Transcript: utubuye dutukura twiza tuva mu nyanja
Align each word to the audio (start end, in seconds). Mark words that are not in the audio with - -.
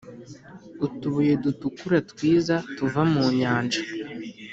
utubuye 0.85 1.33
dutukura 1.43 1.97
twiza 2.11 2.55
tuva 2.75 3.01
mu 3.11 3.23
nyanja 3.39 3.81